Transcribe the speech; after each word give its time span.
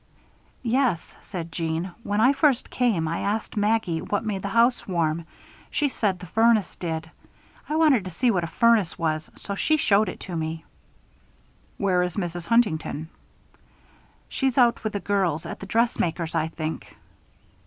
"Yes," 0.63 1.15
said 1.21 1.51
Jeanne. 1.51 1.91
"When 2.01 2.19
I 2.19 2.33
first 2.33 2.71
came, 2.71 3.07
I 3.07 3.19
asked 3.19 3.55
Maggie 3.55 4.01
what 4.01 4.25
made 4.25 4.41
the 4.41 4.47
house 4.47 4.87
warm. 4.87 5.27
She 5.69 5.89
said 5.89 6.17
the 6.17 6.25
furnace 6.25 6.75
did. 6.77 7.11
I 7.69 7.75
wanted 7.75 8.05
to 8.05 8.09
see 8.09 8.31
what 8.31 8.43
a 8.43 8.47
furnace 8.47 8.97
was, 8.97 9.29
so 9.37 9.53
she 9.53 9.77
showed 9.77 10.09
it 10.09 10.19
to 10.21 10.35
me." 10.35 10.63
"Where 11.77 12.01
is 12.01 12.15
Mrs. 12.15 12.47
Huntington?" 12.47 13.09
"She's 14.27 14.57
out 14.57 14.83
with 14.83 14.93
the 14.93 14.99
girls 14.99 15.45
at 15.45 15.59
the 15.59 15.67
dressmaker's, 15.67 16.33
I 16.33 16.47
think." 16.47 16.97